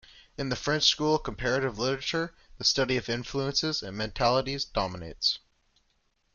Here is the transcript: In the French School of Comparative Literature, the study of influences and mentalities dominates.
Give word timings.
In 0.35 0.49
the 0.49 0.55
French 0.55 0.85
School 0.85 1.13
of 1.17 1.21
Comparative 1.21 1.77
Literature, 1.77 2.33
the 2.57 2.63
study 2.63 2.97
of 2.97 3.07
influences 3.07 3.83
and 3.83 3.95
mentalities 3.95 4.65
dominates. 4.65 5.37